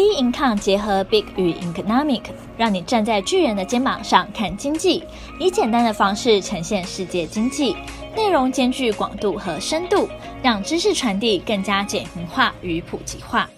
[0.00, 2.22] B Income 结合 Big 与 Economic，
[2.56, 5.04] 让你站在巨人的肩膀上看经济，
[5.38, 7.76] 以简单的方式呈现世界经济，
[8.16, 10.08] 内容兼具广度和深度，
[10.42, 13.50] 让知识传递更加简明化与普及化。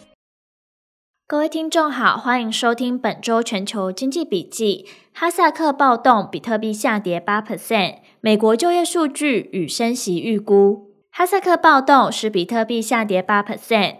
[1.28, 4.88] 各位听众好，欢迎收听本周全球经济笔记。
[5.14, 10.88] 哈萨克暴动，比特币下跌八 percent，美国就业数据与升息预估。
[11.12, 13.98] 哈萨克暴动使比特币下跌八 percent。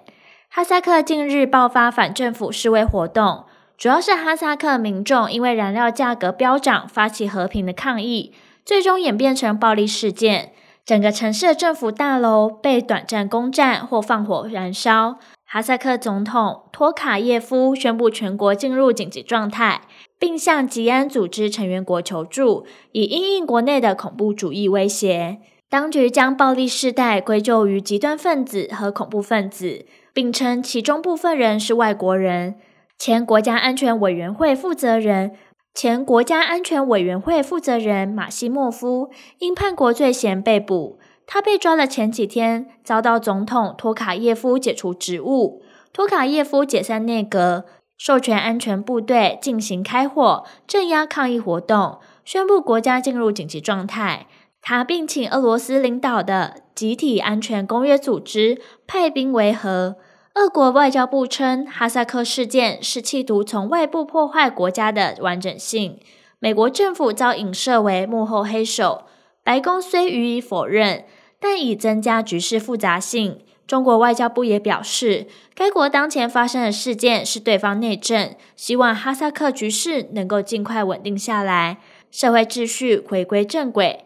[0.54, 3.44] 哈萨克近日爆发反政府示威活动，
[3.78, 10.52] 主要是哈萨克民众因为燃料价格飙涨，发起和平的抗议，最终演变成暴力事件。
[10.84, 15.16] 整个城市的政府大楼被短暂攻占或放火燃烧。
[15.46, 19.80] 哈萨克总统托卡耶夫宣布全国进入紧急状态，
[20.18, 25.38] 并向吉安组织成员国求助，以因应国内的恐怖主义威胁。
[25.71, 29.86] 当局将暴力事态归咎于极端分子和恐怖分子。
[30.12, 32.56] 并称其中部分人是外国人。
[32.98, 35.33] 前国家安全委员会负责人、
[35.75, 40.98] 前国家安全委员会负责人马西莫夫因叛国罪嫌被捕。
[41.27, 45.62] 他被抓的前几天，遭到总统托卡耶夫解除职务。
[45.92, 47.64] 托卡耶夫解散内阁，
[47.96, 54.27] 授权安全部队进行开火，镇压抗议活动，宣布国家进入紧急状态。
[54.62, 59.96] 他并请俄罗斯领导的集体安全公约组织派兵维和。
[60.34, 65.98] 俄国外交部称，哈萨克事件是企图从外部破坏国家的完整性。
[66.38, 69.02] 美国政府遭影射为幕后黑手。
[69.44, 71.05] 白宫虽予以否认，
[71.38, 73.40] 但已增加局势复杂性。
[73.66, 81.78] 中国外交部也表示，该国当前发生的事件是对方内政，希望哈萨克局势能够尽快稳定下来，
[82.10, 84.05] 社会秩序回归正轨。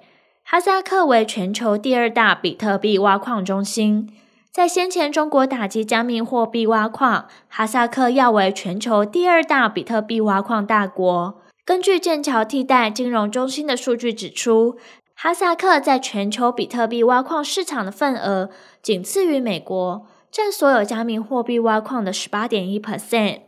[0.48, 4.08] 哈萨克为全球第二大比特币挖矿中心，
[4.52, 11.42] 在先前中国打击加密货币挖矿，哈萨克要为全球第二大比特币挖矿大国。
[11.64, 14.76] 根据剑桥替代金融中心的数据指出，
[15.16, 18.48] 哈萨克在全球比特币挖矿市场的份额
[18.80, 23.40] 仅次于美国，占所有加密货币挖矿的十八点一 percent。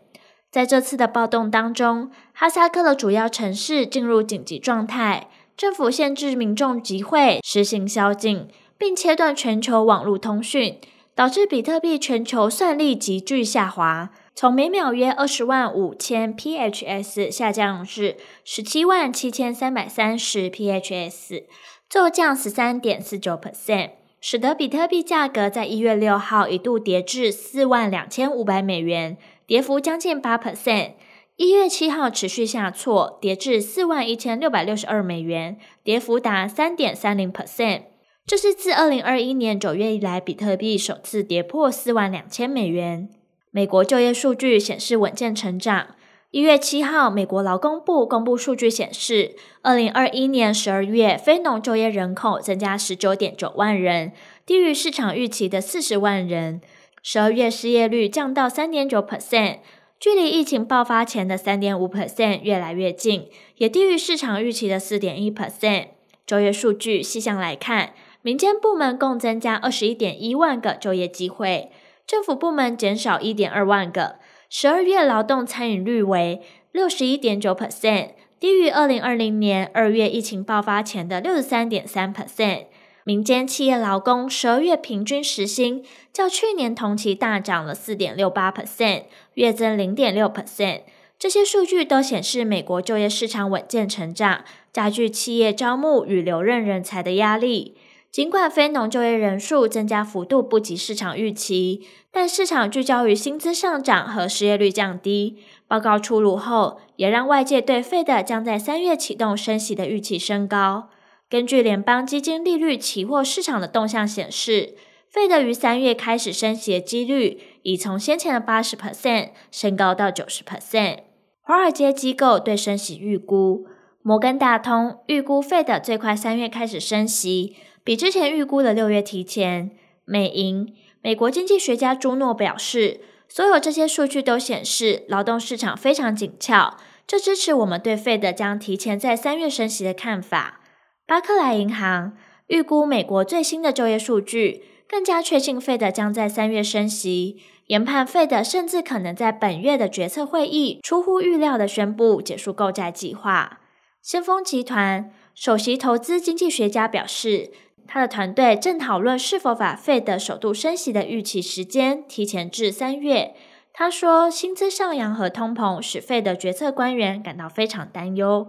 [0.51, 5.29] 在这次的暴动当中，哈萨克的主要城市进入紧急状态。
[5.59, 8.47] 政府限制民众集会，实行宵禁，
[8.79, 10.79] 并切断全球网络通讯，
[11.17, 21.43] 导致比特币全球算力急剧下滑，从每秒约二十万五千 PHS 下降至十七万七千三百三十 PHS，
[21.91, 23.91] 骤降十三点四九 percent，
[24.21, 30.93] 使得比特币价格在一月六号一度跌至四万两千五百美元，跌幅将近八 percent。
[31.39, 37.83] 一月七号持续下挫，跌至四万一千六百六十二美元，跌幅达三点三零 percent。
[38.27, 43.09] 这是自二零二一年九月以来，比特币首次跌破四万两千美元。
[43.53, 45.95] 美国就业数据显示稳健成长。
[46.33, 54.11] 一月七号，美国劳工部公布数据显示，二零二一年十二月非农就业人口增加十九点九万人，
[54.45, 56.61] 低于市场预期的四十万人。
[57.01, 59.59] 十二月失业率降到三点九 percent。
[60.01, 65.89] 距离疫情爆发前的三点五 percent 越来越近，也低于市场预期的四点一 percent。
[66.25, 71.73] 就业数据细项来看，民间部门共增加二十一点一万个就业机会，
[72.07, 74.17] 政府部门减少一点二万个。
[74.49, 82.67] 十二月劳动参与率为六十一点九 percent，低于二零二零年二月疫情爆发前的六十三点三 percent。
[83.05, 85.83] 民间企业劳工十二月平均时薪
[86.13, 89.05] 较去年同期大涨了四点六八 percent，
[89.39, 90.81] 月增零点六 percent。
[91.17, 97.77] 这些数据都显示美国就业市场稳健成长，加剧企业招募与留任人才的压力。
[98.11, 105.39] 尽管非农就业人数增加幅度不及市场预期，但市场聚焦于薪资上涨和失业率降低。
[105.69, 110.89] 报告出炉后，也让外界对 Fed 将在三月启动升息的预期升高。
[111.31, 114.75] 根据联邦基金利率期货市场的动向显示
[115.13, 121.01] ，Fed 于三月开始升息的几率已从先前的八十 percent 升高到九十 percent。
[121.43, 123.67] 华尔街机构对升息预估，
[124.01, 129.73] 摩根大通预估 Fed 最快三月开始升息，比之前预估的六月提前。
[130.07, 140.61] 美银美国经济学家朱诺表示，所有这些数据都显示劳动市场非常紧俏，这支持我们对 Fed 将提前在三月升息的看法。
[141.07, 142.17] 巴克莱银行
[142.47, 153.61] 预估美国最新的就业数据更加确信，Fed 将在三月升息，研判 Fed 甚至可能在本月的决策会议出乎预料地宣布结束购债计划。
[154.01, 157.51] 先锋集团首席投资经济学家表示，
[157.87, 163.35] 他的团队正讨论是否把 Fed 首度升息的预期时间提前至三月。
[163.75, 168.49] 他说，薪资上扬和通膨使 Fed 的决策官员感到非常担忧。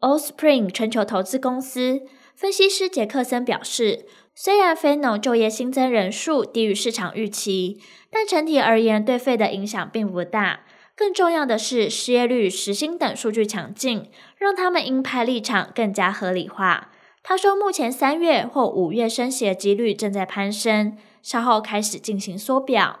[0.00, 2.02] Allspring 全球投资公司
[2.36, 4.06] 分析师杰克森表示，
[4.40, 10.60] 虽然非农就业新增人数低于市场预期，但整体而言对 Fed 的影响并不大。
[10.94, 16.92] 更重要的是，失业率、时薪等数据强劲，让他们鹰派立场更加合理化。
[17.24, 23.00] 他说，目前三月或五月升息的几率正在攀升，稍后开始进行缩表。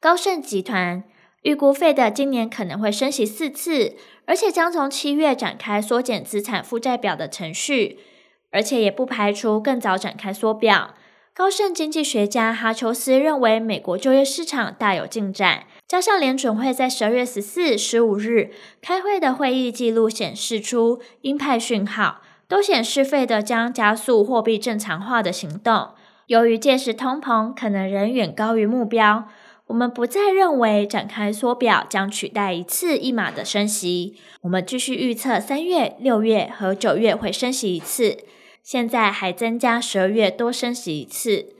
[0.00, 1.04] 高盛集团。
[1.42, 3.94] 预估费的今年可能会升息四次，
[4.24, 8.00] 而且将从七月展开缩减资产负债表的程序，
[8.50, 10.94] 而且也不排除更早展开缩表。
[11.34, 18.50] 高盛经济学家哈丘斯认为，美国就业市场大有进展，加上联准会在十二月十四、十五日
[18.82, 25.90] 开会的会议记录显示出鹰派讯号，都显示费德将加速货币正常化的行动。
[26.26, 29.28] 由于届时通膨可能仍远高于目标。
[29.68, 34.16] 我们不再认为展开缩表将取代一次一码的升息。
[34.40, 38.16] 我们继续预测三月、六月和九月会升息一次，
[38.68, 41.54] 现在还增加十二月多升息一次。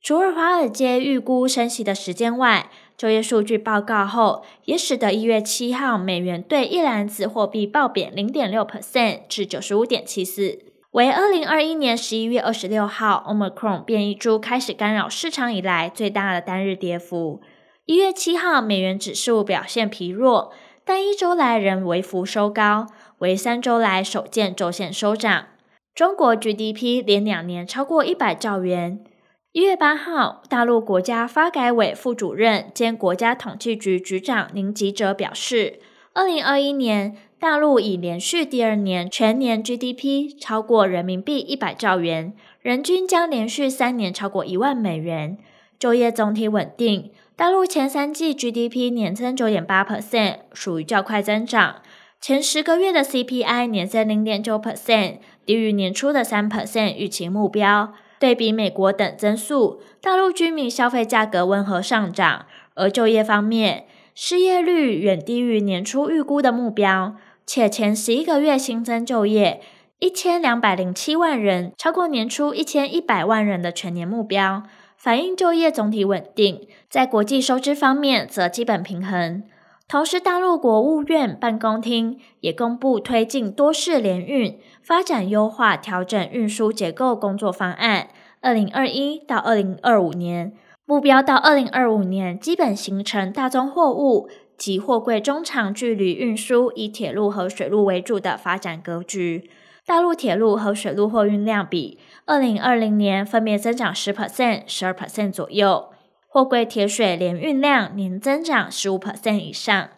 [0.00, 10.58] 除了华尔街预估升息的时间外，就业数据报告后也使得一月七号美元兑一篮子货币暴贬零点六 percent 至九十五点七四，
[10.92, 17.42] 为二零二一年十一月二十六号 Omicron 变异株开始干扰市场以来最大的单日跌幅。
[17.84, 20.50] 一月七号，美元指数表现疲弱，
[20.82, 22.86] 但一周来仍微幅收高，
[23.18, 25.48] 为三周来首见周线收涨。
[25.94, 29.04] 中国 GDP 连两年超过一百兆元。
[29.52, 35.78] 一月八号，大陆国家发改委副主任兼国家统计局局长宁吉喆表示，
[36.12, 45.38] 二零二一年大陆已连续第二年全年 GDP 超过人民币一百兆元，人均将连续三年超过一万美元，
[45.78, 47.12] 就业总体稳定。
[47.36, 51.82] 大陆前三季 GDP 年增九点八 percent，属于较快增长。
[52.20, 57.92] 前十个月的 CPI 年增零点九 percent，低于年初的三 percent 预期目标。
[58.18, 62.46] 对比美国等增速，大陆居民消费价格温和上涨。
[62.74, 69.60] 而就业方面，失业率远低于年初预估的目标，且前十一个月新增就业
[69.98, 74.62] 一千两百零七万人，超过年初一千一百万人的全年目标。
[74.96, 79.42] 反映就业总体稳定，在国际收支方面则基本平衡。
[79.86, 88.08] 同时，大陆国务院办公厅也公布推进多式联运、发展优化调整运输结构工作方案，
[88.40, 90.54] 二零二一到二零二五年，
[90.86, 99.50] 目标到二零二五年基本形成大宗货物及货柜中长距离运输以铁路和水路为主的发展格局。
[99.86, 105.90] 大陆铁路和水路货运量比二零二零年分别增长十 percent、十二 percent 左右，
[106.34, 109.90] 货柜铁水联运量年增长十五 percent 以上。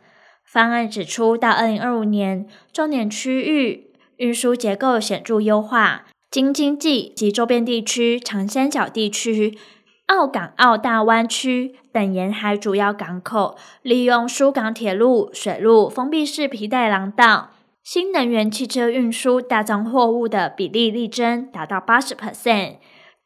[0.45, 3.87] 方案指出，到二零二五年，重点区域
[4.19, 9.57] 运输结构显著优化，京津冀及周边地区、长三角地区、
[10.09, 17.53] 澳港澳大湾区等沿海主要港口，利用疏港铁路、水路封闭式皮带廊道。
[17.83, 22.75] 新能源汽车运输大宗货物的比例力争达到八十 percent，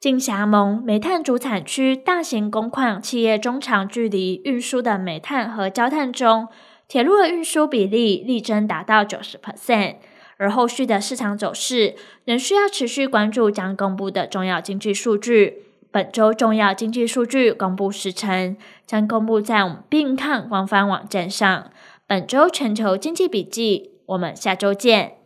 [0.00, 6.49] 进狭盟煤炭主产区大型工矿企业中长距离运输的煤炭和焦炭中，
[6.88, 9.96] 铁路的运输比例力争达到九十 percent。
[10.39, 11.94] 而后续的市场走势
[12.25, 15.65] 仍需要持续关注将公布的重要经济数据。
[15.91, 21.70] 本周重要经济数据公布时程将公布在我们并抗官方网站上。
[22.06, 23.91] 本周全球经济笔记。
[24.06, 25.19] 我们下周见。